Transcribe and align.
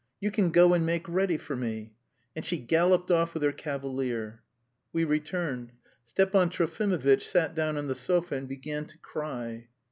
You 0.19 0.31
can 0.31 0.49
go 0.49 0.73
and 0.73 0.83
make 0.83 1.07
ready 1.07 1.37
for 1.37 1.55
me." 1.55 1.93
And 2.35 2.43
she 2.43 2.57
galloped 2.57 3.11
off 3.11 3.35
with 3.35 3.43
her 3.43 3.51
cavalier. 3.51 4.41
We 4.91 5.03
returned. 5.03 5.73
Stepan 6.03 6.49
Trofimovitch 6.49 7.21
sat 7.21 7.53
down 7.53 7.77
on 7.77 7.85
the 7.87 7.93
sofa 7.93 8.33
and 8.33 8.47
began 8.47 8.85
to 8.85 8.97
cry. 8.97 9.67